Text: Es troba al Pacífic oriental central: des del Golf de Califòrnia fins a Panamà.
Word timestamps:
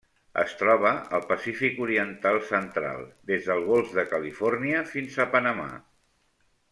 Es 0.43 0.53
troba 0.59 0.93
al 1.17 1.25
Pacífic 1.31 1.77
oriental 1.87 2.39
central: 2.53 3.05
des 3.33 3.51
del 3.51 3.61
Golf 3.69 3.93
de 3.99 4.07
Califòrnia 4.15 4.81
fins 4.95 5.21
a 5.27 5.29
Panamà. 5.37 5.69